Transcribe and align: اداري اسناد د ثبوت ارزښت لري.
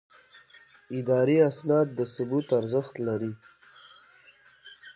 اداري 0.99 1.37
اسناد 1.49 1.87
د 1.97 1.99
ثبوت 2.13 2.47
ارزښت 2.59 2.93
لري. 3.07 3.31